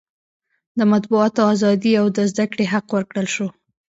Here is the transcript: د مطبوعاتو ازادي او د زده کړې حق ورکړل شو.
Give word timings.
د 0.77 0.79
مطبوعاتو 0.91 1.41
ازادي 1.53 1.91
او 2.01 2.05
د 2.15 2.17
زده 2.31 2.45
کړې 2.51 2.65
حق 2.73 2.87
ورکړل 2.95 3.27
شو. 3.35 3.47